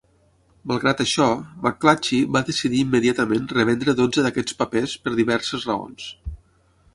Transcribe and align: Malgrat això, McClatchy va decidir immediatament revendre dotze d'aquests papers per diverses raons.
Malgrat 0.69 1.01
això, 1.03 1.27
McClatchy 1.65 2.21
va 2.37 2.41
decidir 2.47 2.79
immediatament 2.85 3.45
revendre 3.59 3.95
dotze 4.01 4.25
d'aquests 4.29 4.59
papers 4.63 4.97
per 5.05 5.15
diverses 5.21 5.69
raons. 5.71 6.09